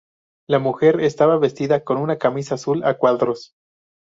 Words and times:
La 0.49 0.57
mujer 0.57 0.99
estaba 1.01 1.37
vestida 1.37 1.83
con 1.83 1.97
una 1.97 2.17
camisa 2.17 2.55
azul 2.55 2.83
a 2.85 2.97
cuadros. 2.97 3.53